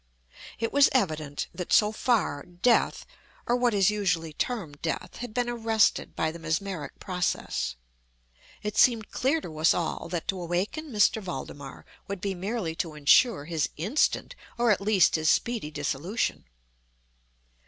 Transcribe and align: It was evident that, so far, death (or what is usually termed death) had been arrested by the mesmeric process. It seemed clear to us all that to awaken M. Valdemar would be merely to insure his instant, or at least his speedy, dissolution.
It 0.57 0.73
was 0.73 0.89
evident 0.93 1.45
that, 1.53 1.71
so 1.71 1.91
far, 1.91 2.41
death 2.43 3.05
(or 3.45 3.55
what 3.55 3.75
is 3.75 3.91
usually 3.91 4.33
termed 4.33 4.81
death) 4.81 5.17
had 5.17 5.31
been 5.31 5.47
arrested 5.47 6.15
by 6.15 6.31
the 6.31 6.39
mesmeric 6.39 6.97
process. 6.99 7.75
It 8.63 8.75
seemed 8.75 9.11
clear 9.11 9.41
to 9.41 9.55
us 9.59 9.75
all 9.75 10.09
that 10.09 10.27
to 10.29 10.41
awaken 10.41 10.91
M. 10.95 10.99
Valdemar 11.23 11.85
would 12.07 12.19
be 12.19 12.33
merely 12.33 12.73
to 12.77 12.95
insure 12.95 13.45
his 13.45 13.69
instant, 13.77 14.33
or 14.57 14.71
at 14.71 14.81
least 14.81 15.13
his 15.13 15.29
speedy, 15.29 15.69
dissolution. 15.69 16.45